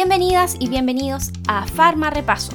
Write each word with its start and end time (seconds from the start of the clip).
Bienvenidas 0.00 0.54
y 0.60 0.68
bienvenidos 0.68 1.32
a 1.48 1.66
Farma 1.66 2.08
Repaso. 2.08 2.52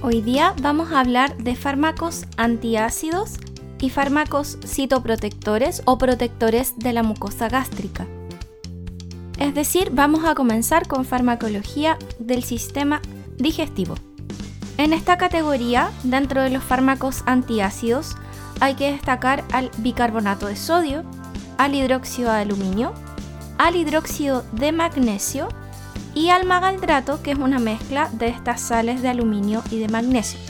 Hoy 0.00 0.22
día 0.22 0.54
vamos 0.62 0.90
a 0.90 1.00
hablar 1.00 1.36
de 1.36 1.54
fármacos 1.54 2.24
antiácidos 2.38 3.34
y 3.78 3.90
fármacos 3.90 4.56
citoprotectores 4.64 5.82
o 5.84 5.98
protectores 5.98 6.78
de 6.78 6.94
la 6.94 7.02
mucosa 7.02 7.50
gástrica. 7.50 8.06
Es 9.38 9.54
decir, 9.54 9.90
vamos 9.92 10.24
a 10.24 10.34
comenzar 10.34 10.88
con 10.88 11.04
farmacología 11.04 11.98
del 12.18 12.42
sistema 12.42 13.02
digestivo. 13.36 13.96
En 14.78 14.94
esta 14.94 15.18
categoría, 15.18 15.90
dentro 16.04 16.40
de 16.42 16.48
los 16.48 16.64
fármacos 16.64 17.22
antiácidos, 17.26 18.16
hay 18.60 18.76
que 18.76 18.90
destacar 18.92 19.44
al 19.52 19.70
bicarbonato 19.76 20.46
de 20.46 20.56
sodio, 20.56 21.04
al 21.58 21.74
hidróxido 21.74 22.32
de 22.32 22.38
aluminio, 22.38 22.94
al 23.58 23.76
hidróxido 23.76 24.44
de 24.52 24.72
magnesio 24.72 25.48
y 26.14 26.30
al 26.30 26.46
magaldrato, 26.46 27.22
que 27.22 27.32
es 27.32 27.38
una 27.38 27.58
mezcla 27.58 28.08
de 28.12 28.28
estas 28.28 28.60
sales 28.60 29.02
de 29.02 29.08
aluminio 29.08 29.62
y 29.70 29.78
de 29.78 29.88
magnesio. 29.88 30.40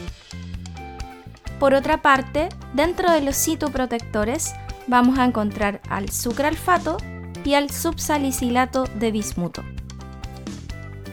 Por 1.59 1.75
otra 1.75 2.03
parte, 2.03 2.49
dentro 2.75 3.11
de 3.11 3.23
los 3.23 3.37
citoprotectores 3.37 4.55
vamos 4.87 5.19
a 5.19 5.25
encontrar 5.25 5.81
al 5.89 6.11
sucralfato 6.11 6.99
y 7.45 7.55
al 7.55 7.71
subsalicilato 7.71 8.85
de 8.99 9.11
bismuto. 9.11 9.65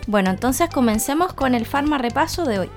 Bueno, 0.07 0.29
entonces 0.29 0.69
comencemos 0.69 1.33
con 1.33 1.55
el 1.55 1.65
farma 1.65 1.97
repaso 1.97 2.45
de 2.45 2.59
hoy. 2.59 2.69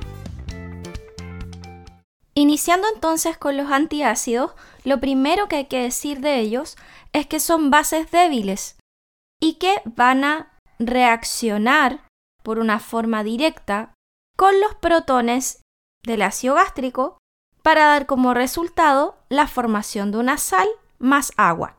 Iniciando 2.38 2.86
entonces 2.94 3.36
con 3.36 3.56
los 3.56 3.72
antiácidos, 3.72 4.52
lo 4.84 5.00
primero 5.00 5.48
que 5.48 5.56
hay 5.56 5.64
que 5.64 5.82
decir 5.82 6.20
de 6.20 6.38
ellos 6.38 6.76
es 7.12 7.26
que 7.26 7.40
son 7.40 7.72
bases 7.72 8.12
débiles 8.12 8.76
y 9.42 9.54
que 9.54 9.82
van 9.84 10.22
a 10.22 10.56
reaccionar 10.78 12.06
por 12.44 12.60
una 12.60 12.78
forma 12.78 13.24
directa 13.24 13.92
con 14.36 14.60
los 14.60 14.72
protones 14.76 15.62
del 16.04 16.22
ácido 16.22 16.54
gástrico 16.54 17.18
para 17.64 17.86
dar 17.86 18.06
como 18.06 18.34
resultado 18.34 19.16
la 19.28 19.48
formación 19.48 20.12
de 20.12 20.18
una 20.18 20.38
sal 20.38 20.68
más 21.00 21.32
agua. 21.36 21.78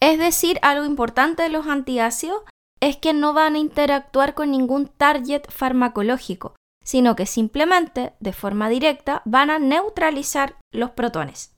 Es 0.00 0.18
decir, 0.18 0.58
algo 0.62 0.84
importante 0.84 1.44
de 1.44 1.48
los 1.48 1.68
antiácidos 1.68 2.42
es 2.80 2.96
que 2.96 3.12
no 3.12 3.34
van 3.34 3.54
a 3.54 3.58
interactuar 3.58 4.34
con 4.34 4.50
ningún 4.50 4.88
target 4.88 5.48
farmacológico, 5.48 6.56
sino 6.90 7.14
que 7.14 7.24
simplemente, 7.24 8.14
de 8.18 8.32
forma 8.32 8.68
directa, 8.68 9.22
van 9.24 9.48
a 9.50 9.60
neutralizar 9.60 10.58
los 10.72 10.90
protones. 10.90 11.54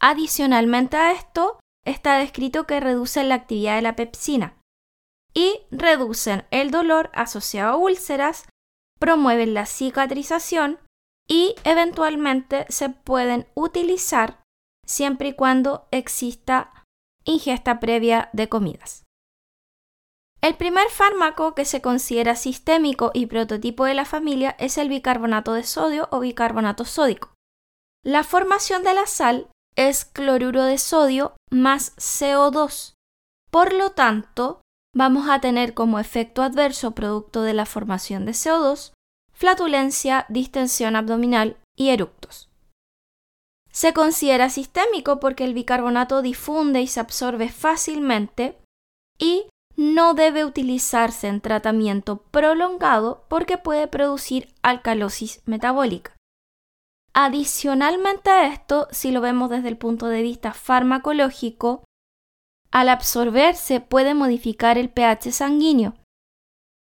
Adicionalmente 0.00 0.98
a 0.98 1.12
esto, 1.12 1.58
está 1.86 2.18
descrito 2.18 2.66
que 2.66 2.78
reducen 2.78 3.30
la 3.30 3.36
actividad 3.36 3.76
de 3.76 3.80
la 3.80 3.96
pepsina 3.96 4.58
y 5.32 5.62
reducen 5.70 6.44
el 6.50 6.70
dolor 6.70 7.10
asociado 7.14 7.72
a 7.72 7.76
úlceras, 7.76 8.46
promueven 9.00 9.54
la 9.54 9.64
cicatrización 9.64 10.78
y 11.26 11.54
eventualmente 11.64 12.66
se 12.68 12.90
pueden 12.90 13.46
utilizar 13.54 14.42
siempre 14.86 15.28
y 15.28 15.32
cuando 15.32 15.88
exista 15.90 16.84
ingesta 17.24 17.80
previa 17.80 18.28
de 18.34 18.50
comidas. 18.50 19.04
El 20.42 20.56
primer 20.56 20.88
fármaco 20.90 21.54
que 21.54 21.64
se 21.64 21.80
considera 21.80 22.34
sistémico 22.34 23.12
y 23.14 23.26
prototipo 23.26 23.84
de 23.84 23.94
la 23.94 24.04
familia 24.04 24.56
es 24.58 24.76
el 24.76 24.88
bicarbonato 24.88 25.52
de 25.52 25.62
sodio 25.62 26.08
o 26.10 26.20
bicarbonato 26.20 26.84
sódico. 26.84 27.32
La 28.04 28.24
formación 28.24 28.82
de 28.82 28.94
la 28.94 29.06
sal 29.06 29.48
es 29.76 30.04
cloruro 30.04 30.64
de 30.64 30.78
sodio 30.78 31.36
más 31.50 31.94
CO2. 31.96 32.94
Por 33.52 33.72
lo 33.72 33.90
tanto, 33.90 34.60
vamos 34.94 35.28
a 35.28 35.40
tener 35.40 35.74
como 35.74 36.00
efecto 36.00 36.42
adverso 36.42 36.90
producto 36.90 37.42
de 37.42 37.54
la 37.54 37.64
formación 37.64 38.26
de 38.26 38.32
CO2 38.32 38.92
flatulencia, 39.42 40.26
distensión 40.28 40.94
abdominal 40.94 41.56
y 41.76 41.88
eructos. 41.88 42.48
Se 43.70 43.92
considera 43.92 44.50
sistémico 44.50 45.18
porque 45.18 45.44
el 45.44 45.54
bicarbonato 45.54 46.22
difunde 46.22 46.80
y 46.82 46.86
se 46.86 47.00
absorbe 47.00 47.48
fácilmente 47.48 48.58
y 49.18 49.46
no 49.76 50.14
debe 50.14 50.44
utilizarse 50.44 51.28
en 51.28 51.40
tratamiento 51.40 52.22
prolongado 52.30 53.24
porque 53.28 53.58
puede 53.58 53.88
producir 53.88 54.54
alcalosis 54.62 55.42
metabólica. 55.46 56.14
Adicionalmente 57.14 58.30
a 58.30 58.46
esto, 58.46 58.88
si 58.90 59.10
lo 59.10 59.20
vemos 59.20 59.50
desde 59.50 59.68
el 59.68 59.76
punto 59.76 60.06
de 60.06 60.22
vista 60.22 60.52
farmacológico, 60.52 61.84
al 62.70 62.88
absorberse 62.88 63.80
puede 63.80 64.14
modificar 64.14 64.78
el 64.78 64.88
pH 64.88 65.30
sanguíneo, 65.32 65.94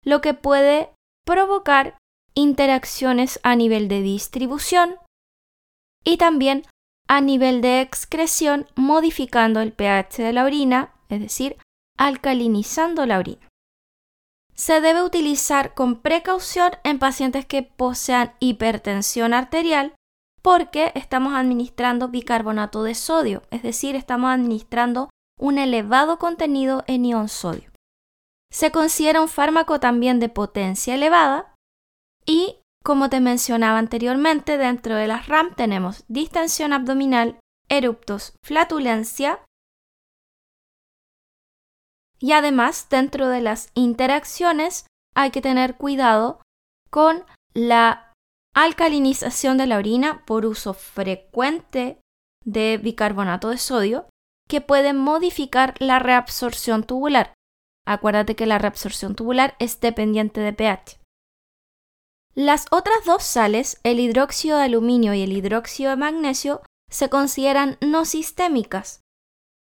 lo 0.06 0.22
que 0.22 0.34
puede 0.34 0.94
provocar 1.26 1.98
interacciones 2.34 3.40
a 3.44 3.56
nivel 3.56 3.90
de 3.90 4.02
distribución 4.02 4.96
y 6.04 6.18
también 6.18 6.64
a 7.08 7.20
nivel 7.20 7.62
de 7.62 7.82
excreción 7.82 8.68
modificando 8.76 9.60
el 9.60 9.74
pH 9.74 10.24
de 10.24 10.32
la 10.32 10.46
orina, 10.46 10.94
es 11.10 11.20
decir, 11.20 11.58
alcalinizando 12.02 13.06
la 13.06 13.20
orina. 13.20 13.48
Se 14.56 14.82
debe 14.82 15.04
utilizar 15.04 15.76
con 15.76 16.02
precaución 16.02 16.72
en 16.84 16.98
pacientes 16.98 17.46
que 17.46 17.62
posean 17.62 18.34
hipertensión 18.40 19.36
arterial 19.36 19.94
porque 20.42 20.92
estamos 20.96 21.36
administrando 21.36 22.08
bicarbonato 22.08 22.82
de 22.82 22.96
sodio, 22.96 23.44
es 23.52 23.62
decir, 23.62 23.96
estamos 23.96 24.32
administrando 24.32 25.12
un 25.40 25.60
elevado 25.60 26.18
contenido 26.18 26.84
en 26.88 27.06
ion 27.06 27.30
sodio. 27.30 27.70
Se 28.52 28.72
considera 28.72 29.22
un 29.22 29.28
fármaco 29.28 29.80
también 29.80 30.20
de 30.20 30.30
potencia 30.30 30.96
elevada 30.96 31.54
y, 32.26 32.58
como 32.84 33.12
te 33.12 33.20
mencionaba 33.20 33.78
anteriormente, 33.78 34.58
dentro 34.58 34.96
de 34.96 35.06
las 35.06 35.28
RAM 35.28 35.54
tenemos 35.54 36.04
distensión 36.08 36.74
abdominal, 36.74 37.40
eruptos, 37.70 38.34
flatulencia 38.44 39.40
y 42.22 42.34
además, 42.34 42.88
dentro 42.90 43.28
de 43.28 43.42
las 43.42 43.72
interacciones 43.74 44.86
hay 45.16 45.32
que 45.32 45.42
tener 45.42 45.76
cuidado 45.76 46.40
con 46.90 47.26
la 47.54 48.14
alcalinización 48.54 49.58
de 49.58 49.66
la 49.66 49.78
orina 49.78 50.24
por 50.26 50.46
uso 50.46 50.74
frecuente 50.74 52.00
de 52.46 52.78
bicarbonato 52.78 53.50
de 53.50 53.58
sodio 53.58 54.08
que 54.48 54.62
puede 54.62 54.94
modificar 54.94 55.76
la 55.80 56.00
reabsorción 56.00 56.84
tubular. 56.84 57.34
Acuérdate 57.86 58.36
que 58.36 58.46
la 58.46 58.60
reabsorción 58.60 59.16
tubular 59.16 59.56
es 59.60 59.80
dependiente 59.80 60.42
de 60.42 60.54
pH. 60.54 61.00
Las 62.34 62.68
otras 62.72 63.04
dos 63.06 63.24
sales, 63.24 63.80
el 63.84 64.00
hidróxido 64.00 64.58
de 64.58 64.66
aluminio 64.66 65.14
y 65.14 65.22
el 65.22 65.34
hidróxido 65.34 65.90
de 65.90 65.98
magnesio, 65.98 66.62
se 66.90 67.10
consideran 67.10 67.78
no 67.82 68.06
sistémicas, 68.06 69.01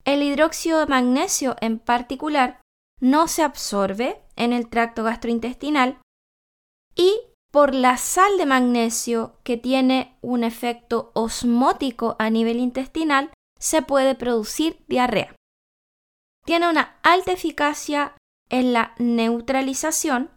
el 0.05 0.21
hidróxido 0.21 0.79
de 0.79 0.87
magnesio 0.87 1.55
en 1.61 1.79
particular 1.79 2.61
no 2.99 3.27
se 3.27 3.43
absorbe 3.43 4.21
en 4.35 4.53
el 4.53 4.69
tracto 4.69 5.03
gastrointestinal 5.03 5.99
y 6.95 7.19
por 7.51 7.75
la 7.75 7.97
sal 7.97 8.37
de 8.37 8.45
magnesio 8.45 9.37
que 9.43 9.57
tiene 9.57 10.17
un 10.21 10.43
efecto 10.43 11.11
osmótico 11.13 12.15
a 12.17 12.29
nivel 12.29 12.57
intestinal 12.57 13.31
se 13.59 13.81
puede 13.81 14.15
producir 14.15 14.83
diarrea. 14.87 15.35
Tiene 16.45 16.69
una 16.69 16.97
alta 17.03 17.31
eficacia 17.31 18.15
en 18.49 18.73
la 18.73 18.95
neutralización 18.97 20.31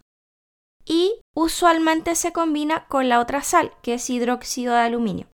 y 0.85 1.21
usualmente 1.35 2.15
se 2.15 2.31
combina 2.31 2.87
con 2.87 3.09
la 3.09 3.19
otra 3.19 3.41
sal, 3.41 3.73
que 3.81 3.95
es 3.95 4.09
hidróxido 4.09 4.73
de 4.73 4.79
aluminio. 4.79 5.27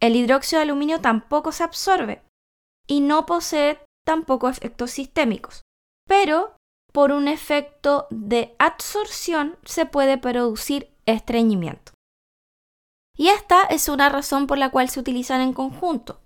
El 0.00 0.16
hidróxido 0.16 0.60
de 0.60 0.64
aluminio 0.64 1.00
tampoco 1.00 1.52
se 1.52 1.64
absorbe, 1.64 2.22
y 2.86 3.00
no 3.00 3.26
posee 3.26 3.80
tampoco 4.04 4.48
efectos 4.48 4.90
sistémicos. 4.92 5.62
Pero 6.06 6.56
por 6.92 7.12
un 7.12 7.28
efecto 7.28 8.06
de 8.10 8.54
absorción 8.58 9.56
se 9.64 9.86
puede 9.86 10.18
producir 10.18 10.94
estreñimiento. 11.06 11.92
Y 13.16 13.28
esta 13.28 13.62
es 13.62 13.88
una 13.88 14.08
razón 14.08 14.46
por 14.46 14.58
la 14.58 14.70
cual 14.70 14.88
se 14.88 15.00
utilizan 15.00 15.40
en 15.40 15.52
conjunto. 15.52 16.20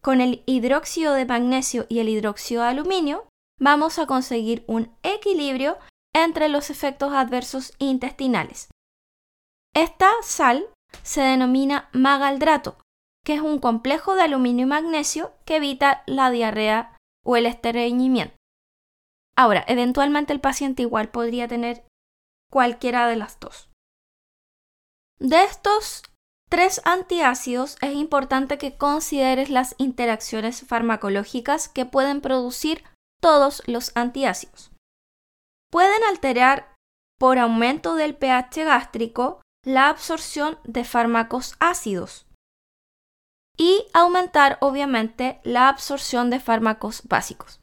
Con 0.00 0.20
el 0.20 0.42
hidróxido 0.46 1.14
de 1.14 1.26
magnesio 1.26 1.86
y 1.88 1.98
el 1.98 2.08
hidróxido 2.08 2.62
de 2.62 2.68
aluminio 2.68 3.28
vamos 3.58 3.98
a 3.98 4.06
conseguir 4.06 4.64
un 4.66 4.96
equilibrio 5.02 5.78
entre 6.14 6.48
los 6.48 6.70
efectos 6.70 7.12
adversos 7.12 7.72
intestinales. 7.78 8.68
Esta 9.74 10.10
sal 10.22 10.66
se 11.02 11.20
denomina 11.20 11.88
magaldrato 11.92 12.78
que 13.24 13.34
es 13.34 13.40
un 13.40 13.58
complejo 13.58 14.14
de 14.14 14.22
aluminio 14.22 14.66
y 14.66 14.68
magnesio 14.68 15.32
que 15.44 15.56
evita 15.56 16.02
la 16.06 16.30
diarrea 16.30 16.96
o 17.24 17.36
el 17.36 17.46
estreñimiento. 17.46 18.34
Ahora, 19.36 19.64
eventualmente 19.68 20.32
el 20.32 20.40
paciente 20.40 20.82
igual 20.82 21.10
podría 21.10 21.48
tener 21.48 21.84
cualquiera 22.50 23.06
de 23.06 23.16
las 23.16 23.38
dos. 23.40 23.70
De 25.18 25.44
estos 25.44 26.02
tres 26.48 26.80
antiácidos 26.84 27.76
es 27.80 27.94
importante 27.94 28.58
que 28.58 28.76
consideres 28.76 29.50
las 29.50 29.74
interacciones 29.78 30.66
farmacológicas 30.66 31.68
que 31.68 31.86
pueden 31.86 32.20
producir 32.20 32.84
todos 33.20 33.62
los 33.66 33.92
antiácidos. 33.94 34.72
Pueden 35.70 36.02
alterar 36.04 36.74
por 37.18 37.38
aumento 37.38 37.94
del 37.94 38.16
pH 38.16 38.64
gástrico 38.64 39.42
la 39.64 39.90
absorción 39.90 40.58
de 40.64 40.84
fármacos 40.84 41.54
ácidos 41.60 42.26
y 43.60 43.84
aumentar 43.92 44.56
obviamente 44.62 45.38
la 45.44 45.68
absorción 45.68 46.30
de 46.30 46.40
fármacos 46.40 47.02
básicos. 47.04 47.60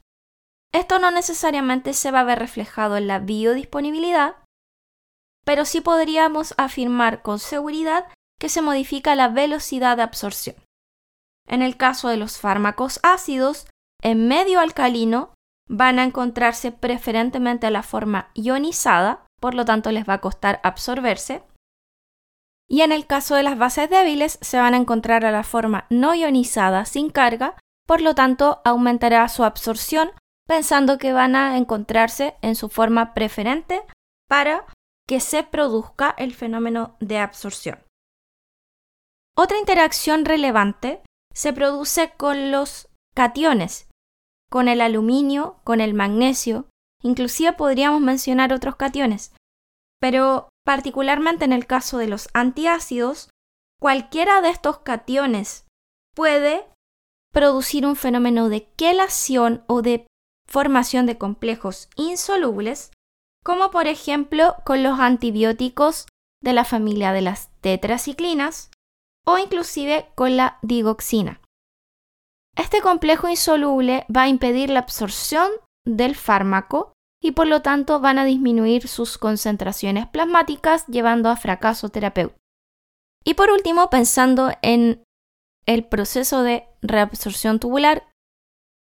Esto 0.72 1.00
no 1.00 1.10
necesariamente 1.10 1.92
se 1.92 2.12
va 2.12 2.20
a 2.20 2.24
ver 2.24 2.38
reflejado 2.38 2.96
en 2.96 3.08
la 3.08 3.18
biodisponibilidad, 3.18 4.36
pero 5.44 5.64
sí 5.64 5.80
podríamos 5.80 6.54
afirmar 6.56 7.22
con 7.22 7.40
seguridad 7.40 8.06
que 8.38 8.48
se 8.48 8.62
modifica 8.62 9.16
la 9.16 9.28
velocidad 9.28 9.96
de 9.96 10.04
absorción. 10.04 10.54
En 11.48 11.62
el 11.62 11.76
caso 11.76 12.08
de 12.08 12.16
los 12.16 12.38
fármacos 12.38 13.00
ácidos, 13.02 13.66
en 14.00 14.28
medio 14.28 14.60
alcalino 14.60 15.34
van 15.68 15.98
a 15.98 16.04
encontrarse 16.04 16.70
preferentemente 16.70 17.66
a 17.66 17.70
la 17.70 17.82
forma 17.82 18.30
ionizada, 18.34 19.26
por 19.40 19.54
lo 19.54 19.64
tanto 19.64 19.90
les 19.90 20.08
va 20.08 20.14
a 20.14 20.20
costar 20.20 20.60
absorberse. 20.62 21.42
Y 22.70 22.82
en 22.82 22.92
el 22.92 23.06
caso 23.06 23.34
de 23.34 23.42
las 23.42 23.58
bases 23.58 23.88
débiles 23.88 24.38
se 24.42 24.58
van 24.58 24.74
a 24.74 24.76
encontrar 24.76 25.24
a 25.24 25.32
la 25.32 25.42
forma 25.42 25.86
no 25.88 26.14
ionizada 26.14 26.84
sin 26.84 27.10
carga, 27.10 27.56
por 27.86 28.02
lo 28.02 28.14
tanto 28.14 28.60
aumentará 28.64 29.26
su 29.28 29.44
absorción 29.44 30.10
pensando 30.46 30.98
que 30.98 31.12
van 31.12 31.36
a 31.36 31.56
encontrarse 31.56 32.36
en 32.42 32.54
su 32.54 32.68
forma 32.68 33.14
preferente 33.14 33.82
para 34.28 34.66
que 35.06 35.20
se 35.20 35.42
produzca 35.42 36.14
el 36.18 36.34
fenómeno 36.34 36.96
de 37.00 37.18
absorción. 37.18 37.80
Otra 39.36 39.58
interacción 39.58 40.24
relevante 40.24 41.02
se 41.32 41.52
produce 41.52 42.12
con 42.16 42.50
los 42.50 42.88
cationes, 43.14 43.88
con 44.50 44.68
el 44.68 44.80
aluminio, 44.80 45.60
con 45.64 45.80
el 45.80 45.94
magnesio, 45.94 46.68
inclusive 47.02 47.52
podríamos 47.52 48.00
mencionar 48.00 48.52
otros 48.52 48.76
cationes, 48.76 49.34
pero 50.00 50.48
particularmente 50.68 51.46
en 51.46 51.54
el 51.54 51.66
caso 51.66 51.96
de 51.96 52.08
los 52.08 52.28
antiácidos, 52.34 53.30
cualquiera 53.80 54.42
de 54.42 54.50
estos 54.50 54.80
cationes 54.80 55.64
puede 56.14 56.62
producir 57.32 57.86
un 57.86 57.96
fenómeno 57.96 58.50
de 58.50 58.68
quelación 58.72 59.64
o 59.66 59.80
de 59.80 60.06
formación 60.46 61.06
de 61.06 61.16
complejos 61.16 61.88
insolubles 61.96 62.90
como 63.42 63.70
por 63.70 63.86
ejemplo 63.86 64.56
con 64.66 64.82
los 64.82 65.00
antibióticos 65.00 66.06
de 66.42 66.52
la 66.52 66.66
familia 66.66 67.12
de 67.12 67.22
las 67.22 67.48
tetraciclinas 67.62 68.70
o 69.26 69.38
inclusive 69.38 70.10
con 70.16 70.36
la 70.36 70.58
digoxina. 70.60 71.40
Este 72.58 72.82
complejo 72.82 73.26
insoluble 73.30 74.04
va 74.14 74.24
a 74.24 74.28
impedir 74.28 74.68
la 74.68 74.80
absorción 74.80 75.50
del 75.86 76.14
fármaco 76.14 76.92
y 77.20 77.32
por 77.32 77.46
lo 77.46 77.62
tanto 77.62 78.00
van 78.00 78.18
a 78.18 78.24
disminuir 78.24 78.88
sus 78.88 79.18
concentraciones 79.18 80.06
plasmáticas 80.06 80.86
llevando 80.86 81.28
a 81.28 81.36
fracaso 81.36 81.88
terapéutico. 81.88 82.38
Y 83.24 83.34
por 83.34 83.50
último, 83.50 83.90
pensando 83.90 84.52
en 84.62 85.02
el 85.66 85.84
proceso 85.84 86.42
de 86.42 86.66
reabsorción 86.80 87.58
tubular, 87.58 88.08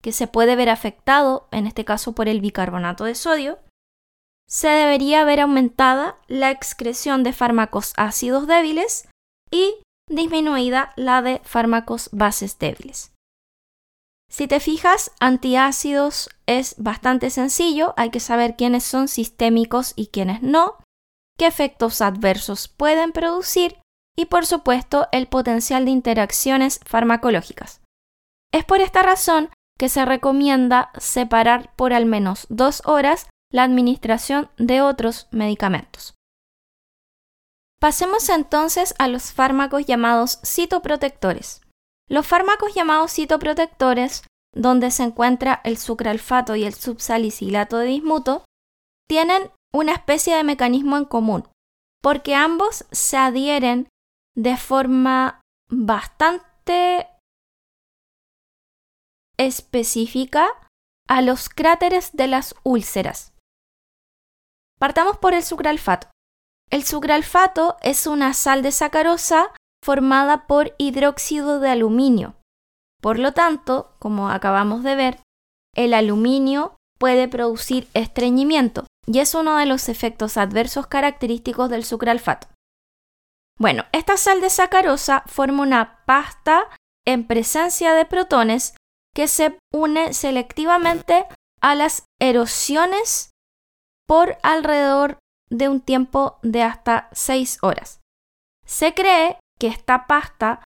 que 0.01 0.11
se 0.11 0.27
puede 0.27 0.55
ver 0.55 0.69
afectado, 0.69 1.47
en 1.51 1.67
este 1.67 1.85
caso 1.85 2.13
por 2.13 2.27
el 2.27 2.41
bicarbonato 2.41 3.03
de 3.03 3.15
sodio, 3.15 3.59
se 4.47 4.67
debería 4.67 5.23
ver 5.23 5.39
aumentada 5.39 6.17
la 6.27 6.51
excreción 6.51 7.23
de 7.23 7.33
fármacos 7.33 7.93
ácidos 7.97 8.47
débiles 8.47 9.07
y 9.49 9.75
disminuida 10.09 10.93
la 10.95 11.21
de 11.21 11.39
fármacos 11.43 12.09
bases 12.11 12.59
débiles. 12.59 13.13
Si 14.31 14.47
te 14.47 14.61
fijas, 14.61 15.11
antiácidos 15.19 16.29
es 16.45 16.75
bastante 16.77 17.29
sencillo, 17.29 17.93
hay 17.97 18.11
que 18.11 18.21
saber 18.21 18.55
quiénes 18.55 18.85
son 18.85 19.09
sistémicos 19.09 19.91
y 19.97 20.07
quiénes 20.07 20.41
no, 20.41 20.77
qué 21.37 21.47
efectos 21.47 22.01
adversos 22.01 22.69
pueden 22.69 23.11
producir 23.11 23.77
y 24.17 24.27
por 24.27 24.45
supuesto 24.45 25.09
el 25.11 25.27
potencial 25.27 25.83
de 25.83 25.91
interacciones 25.91 26.79
farmacológicas. 26.85 27.81
Es 28.53 28.63
por 28.63 28.79
esta 28.79 29.03
razón 29.03 29.49
que 29.77 29.89
se 29.89 30.05
recomienda 30.05 30.91
separar 30.97 31.75
por 31.75 31.91
al 31.91 32.05
menos 32.05 32.47
dos 32.49 32.81
horas 32.85 33.27
la 33.51 33.63
administración 33.63 34.49
de 34.57 34.81
otros 34.81 35.27
medicamentos. 35.31 36.13
Pasemos 37.81 38.29
entonces 38.29 38.95
a 38.97 39.09
los 39.09 39.33
fármacos 39.33 39.85
llamados 39.85 40.39
citoprotectores. 40.45 41.61
Los 42.11 42.27
fármacos 42.27 42.73
llamados 42.73 43.13
citoprotectores, 43.13 44.23
donde 44.53 44.91
se 44.91 45.03
encuentra 45.03 45.61
el 45.63 45.77
sucralfato 45.77 46.57
y 46.57 46.65
el 46.65 46.73
subsalicilato 46.73 47.77
de 47.77 47.87
bismuto, 47.87 48.43
tienen 49.07 49.49
una 49.73 49.93
especie 49.93 50.35
de 50.35 50.43
mecanismo 50.43 50.97
en 50.97 51.05
común, 51.05 51.47
porque 52.03 52.35
ambos 52.35 52.85
se 52.91 53.15
adhieren 53.15 53.87
de 54.35 54.57
forma 54.57 55.39
bastante 55.69 57.07
específica 59.37 60.49
a 61.07 61.21
los 61.21 61.47
cráteres 61.47 62.11
de 62.11 62.27
las 62.27 62.55
úlceras. 62.63 63.33
Partamos 64.79 65.17
por 65.17 65.33
el 65.33 65.43
sucralfato. 65.43 66.09
El 66.69 66.83
sucralfato 66.83 67.77
es 67.81 68.05
una 68.05 68.33
sal 68.33 68.63
de 68.63 68.73
sacarosa 68.73 69.53
formada 69.83 70.47
por 70.47 70.73
hidróxido 70.77 71.59
de 71.59 71.69
aluminio. 71.69 72.35
Por 73.01 73.17
lo 73.17 73.33
tanto, 73.33 73.95
como 73.99 74.29
acabamos 74.29 74.83
de 74.83 74.95
ver, 74.95 75.19
el 75.75 75.93
aluminio 75.93 76.75
puede 76.99 77.27
producir 77.27 77.87
estreñimiento 77.93 78.85
y 79.07 79.19
es 79.19 79.33
uno 79.33 79.57
de 79.57 79.65
los 79.65 79.89
efectos 79.89 80.37
adversos 80.37 80.87
característicos 80.87 81.69
del 81.69 81.83
sucralfato. 81.83 82.47
Bueno, 83.57 83.85
esta 83.91 84.17
sal 84.17 84.41
de 84.41 84.49
sacarosa 84.49 85.23
forma 85.25 85.63
una 85.63 86.03
pasta 86.05 86.67
en 87.05 87.25
presencia 87.25 87.93
de 87.93 88.05
protones 88.05 88.75
que 89.15 89.27
se 89.27 89.57
une 89.73 90.13
selectivamente 90.13 91.25
a 91.59 91.75
las 91.75 92.05
erosiones 92.19 93.31
por 94.07 94.37
alrededor 94.43 95.19
de 95.49 95.69
un 95.69 95.81
tiempo 95.81 96.39
de 96.43 96.63
hasta 96.63 97.09
6 97.11 97.59
horas. 97.61 97.99
Se 98.65 98.93
cree 98.93 99.37
que 99.61 99.67
esta 99.67 100.07
pasta 100.07 100.63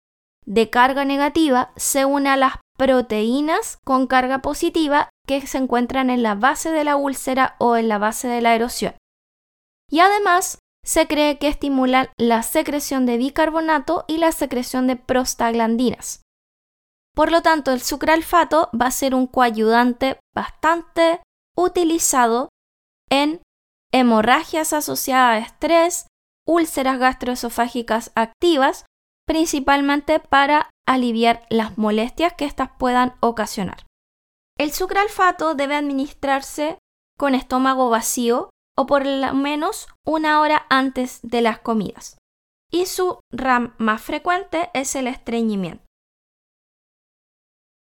de 0.46 0.70
carga 0.70 1.04
negativa 1.04 1.72
se 1.76 2.06
une 2.06 2.30
a 2.30 2.38
las 2.38 2.54
proteínas 2.78 3.80
con 3.84 4.06
carga 4.06 4.44
positiva 4.44 5.10
que 5.26 5.48
se 5.48 5.58
encuentran 5.58 6.12
en 6.12 6.22
la 6.22 6.36
base 6.36 6.70
de 6.70 6.84
la 6.84 6.96
úlcera 6.96 7.56
o 7.58 7.76
en 7.76 7.88
la 7.88 7.98
base 7.98 8.28
de 8.28 8.42
la 8.42 8.54
erosión. 8.54 8.94
Y 9.90 10.00
además 10.00 10.60
se 10.86 11.08
cree 11.08 11.40
que 11.40 11.48
estimulan 11.48 12.10
la 12.20 12.44
secreción 12.44 13.08
de 13.08 13.18
bicarbonato 13.18 14.06
y 14.08 14.18
la 14.18 14.32
secreción 14.32 14.86
de 14.86 14.96
prostaglandinas. 14.96 16.22
Por 17.16 17.32
lo 17.32 17.42
tanto, 17.42 17.72
el 17.72 17.82
sucralfato 17.82 18.70
va 18.80 18.88
a 18.88 18.92
ser 18.92 19.16
un 19.16 19.26
coayudante 19.26 20.20
bastante 20.36 21.20
utilizado 21.56 22.50
en 23.10 23.42
hemorragias 23.92 24.72
asociadas 24.74 25.36
a 25.36 25.46
estrés, 25.46 26.08
úlceras 26.46 27.00
gastroesofágicas 27.00 28.12
activas, 28.16 28.86
principalmente 29.26 30.20
para 30.20 30.70
aliviar 30.86 31.46
las 31.50 31.78
molestias 31.78 32.34
que 32.34 32.46
éstas 32.46 32.70
puedan 32.78 33.16
ocasionar. 33.20 33.86
El 34.58 34.72
sucralfato 34.72 35.56
debe 35.56 35.76
administrarse 35.76 36.78
con 37.18 37.36
estómago 37.36 37.90
vacío 37.90 38.50
o 38.78 38.86
por 38.86 39.06
lo 39.06 39.34
menos 39.34 39.88
una 40.06 40.42
hora 40.42 40.66
antes 40.70 41.20
de 41.24 41.42
las 41.42 41.60
comidas. 41.60 42.18
Y 42.72 42.88
su 42.88 43.20
RAM 43.32 43.76
más 43.78 44.02
frecuente 44.02 44.70
es 44.74 44.96
el 44.96 45.08
estreñimiento. 45.08 45.84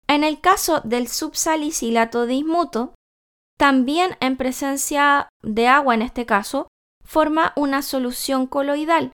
En 0.09 0.23
el 0.23 0.41
caso 0.41 0.81
del 0.81 1.09
subsalicilato 1.09 2.27
dismuto, 2.27 2.95
también 3.59 4.17
en 4.21 4.37
presencia 4.37 5.29
de 5.43 5.67
agua 5.67 5.95
en 5.95 6.03
este 6.03 6.25
caso, 6.25 6.69
forma 7.05 7.53
una 7.57 7.83
solución 7.83 8.47
coloidal 8.47 9.13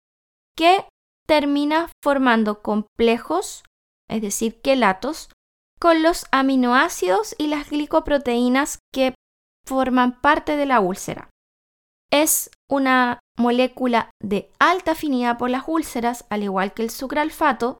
que 0.55 0.87
termina 1.27 1.91
formando 2.03 2.61
complejos, 2.61 3.63
es 4.09 4.21
decir, 4.21 4.61
quelatos, 4.61 5.29
con 5.79 6.01
los 6.01 6.25
aminoácidos 6.31 7.35
y 7.37 7.47
las 7.47 7.69
glicoproteínas 7.69 8.79
que 8.91 9.13
forman 9.65 10.19
parte 10.21 10.55
de 10.55 10.65
la 10.65 10.79
úlcera. 10.79 11.29
Es 12.11 12.49
una 12.69 13.19
molécula 13.37 14.09
de 14.21 14.51
alta 14.59 14.93
afinidad 14.93 15.37
por 15.37 15.49
las 15.49 15.65
úlceras, 15.67 16.25
al 16.29 16.43
igual 16.43 16.73
que 16.73 16.83
el 16.83 16.89
sucralfato, 16.89 17.79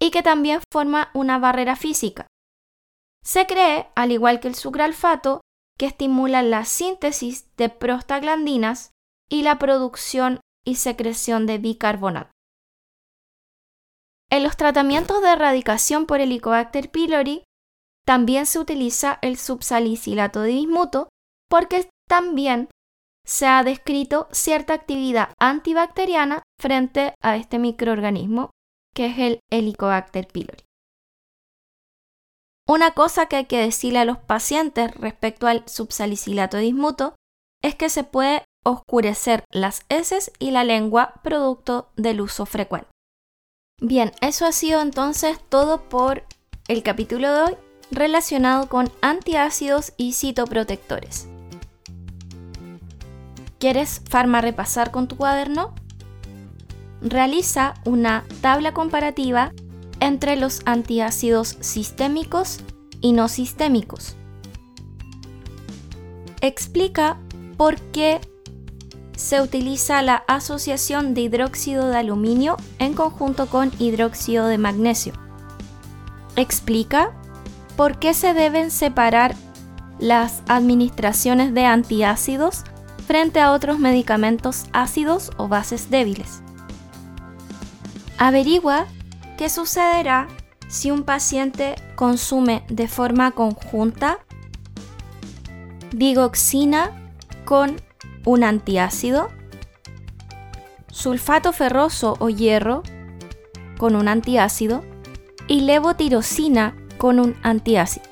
y 0.00 0.10
que 0.10 0.22
también 0.22 0.60
forma 0.72 1.10
una 1.14 1.38
barrera 1.38 1.76
física. 1.76 2.26
Se 3.22 3.46
cree, 3.46 3.88
al 3.94 4.12
igual 4.12 4.40
que 4.40 4.48
el 4.48 4.54
sucralfato, 4.54 5.40
que 5.78 5.86
estimulan 5.86 6.50
la 6.50 6.64
síntesis 6.64 7.54
de 7.56 7.68
prostaglandinas 7.68 8.92
y 9.28 9.42
la 9.42 9.58
producción 9.58 10.40
y 10.64 10.76
secreción 10.76 11.46
de 11.46 11.58
bicarbonato. 11.58 12.30
En 14.30 14.42
los 14.42 14.56
tratamientos 14.56 15.22
de 15.22 15.30
erradicación 15.30 16.06
por 16.06 16.20
Helicobacter 16.20 16.90
pylori 16.90 17.44
también 18.04 18.46
se 18.46 18.58
utiliza 18.58 19.18
el 19.22 19.36
subsalicilato 19.36 20.42
de 20.42 20.52
bismuto 20.52 21.08
porque 21.48 21.88
también 22.08 22.68
se 23.24 23.46
ha 23.46 23.62
descrito 23.64 24.28
cierta 24.30 24.74
actividad 24.74 25.32
antibacteriana 25.40 26.42
frente 26.60 27.14
a 27.22 27.36
este 27.36 27.58
microorganismo 27.58 28.50
que 28.94 29.06
es 29.06 29.18
el 29.18 29.40
Helicobacter 29.50 30.28
pylori. 30.28 30.64
Una 32.68 32.92
cosa 32.92 33.26
que 33.26 33.36
hay 33.36 33.44
que 33.44 33.58
decirle 33.58 34.00
a 34.00 34.04
los 34.04 34.18
pacientes 34.18 34.92
respecto 34.96 35.46
al 35.46 35.68
subsalicilato 35.68 36.56
de 36.56 36.64
bismuto 36.64 37.14
es 37.62 37.74
que 37.74 37.88
se 37.88 38.04
puede 38.04 38.44
oscurecer 38.64 39.44
las 39.52 39.82
heces 39.88 40.32
y 40.40 40.50
la 40.50 40.64
lengua 40.64 41.20
producto 41.22 41.90
del 41.96 42.20
uso 42.20 42.46
frecuente. 42.46 42.88
Bien, 43.82 44.12
eso 44.22 44.46
ha 44.46 44.52
sido 44.52 44.80
entonces 44.80 45.38
todo 45.50 45.82
por 45.90 46.24
el 46.66 46.82
capítulo 46.82 47.30
de 47.30 47.42
hoy 47.42 47.56
relacionado 47.90 48.70
con 48.70 48.90
antiácidos 49.02 49.92
y 49.98 50.14
citoprotectores. 50.14 51.28
¿Quieres 53.58 54.00
farma 54.08 54.40
repasar 54.40 54.90
con 54.90 55.08
tu 55.08 55.18
cuaderno? 55.18 55.74
Realiza 57.02 57.74
una 57.84 58.24
tabla 58.40 58.72
comparativa 58.72 59.52
entre 60.00 60.36
los 60.36 60.62
antiácidos 60.64 61.58
sistémicos 61.60 62.60
y 63.02 63.12
no 63.12 63.28
sistémicos. 63.28 64.16
Explica 66.40 67.18
por 67.58 67.78
qué 67.92 68.22
se 69.16 69.40
utiliza 69.40 70.02
la 70.02 70.22
asociación 70.28 71.14
de 71.14 71.22
hidróxido 71.22 71.88
de 71.88 71.96
aluminio 71.96 72.56
en 72.78 72.94
conjunto 72.94 73.46
con 73.48 73.72
hidróxido 73.78 74.46
de 74.46 74.58
magnesio. 74.58 75.14
Explica 76.36 77.12
por 77.76 77.98
qué 77.98 78.14
se 78.14 78.34
deben 78.34 78.70
separar 78.70 79.34
las 79.98 80.42
administraciones 80.48 81.54
de 81.54 81.64
antiácidos 81.64 82.64
frente 83.06 83.40
a 83.40 83.52
otros 83.52 83.78
medicamentos 83.78 84.66
ácidos 84.72 85.30
o 85.38 85.48
bases 85.48 85.90
débiles. 85.90 86.42
Averigua 88.18 88.86
qué 89.38 89.48
sucederá 89.48 90.28
si 90.68 90.90
un 90.90 91.04
paciente 91.04 91.76
consume 91.94 92.64
de 92.68 92.88
forma 92.88 93.30
conjunta 93.30 94.18
digoxina 95.92 96.90
con 97.44 97.80
un 98.26 98.44
antiácido, 98.44 99.30
sulfato 100.90 101.54
ferroso 101.54 102.16
o 102.18 102.28
hierro 102.28 102.82
con 103.78 103.96
un 103.96 104.08
antiácido 104.08 104.84
y 105.48 105.62
levotirosina 105.62 106.74
con 106.98 107.20
un 107.20 107.36
antiácido. 107.42 108.04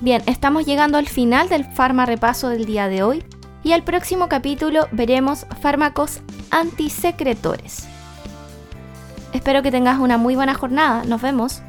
Bien, 0.00 0.22
estamos 0.26 0.64
llegando 0.64 0.96
al 0.96 1.08
final 1.08 1.48
del 1.48 1.64
farma 1.64 2.06
repaso 2.06 2.48
del 2.48 2.64
día 2.64 2.88
de 2.88 3.02
hoy 3.02 3.24
y 3.62 3.72
al 3.72 3.82
próximo 3.82 4.28
capítulo 4.28 4.88
veremos 4.92 5.46
fármacos 5.60 6.20
antisecretores. 6.50 7.88
Espero 9.32 9.62
que 9.62 9.70
tengas 9.70 9.98
una 9.98 10.18
muy 10.18 10.36
buena 10.36 10.54
jornada. 10.54 11.04
Nos 11.04 11.20
vemos. 11.20 11.62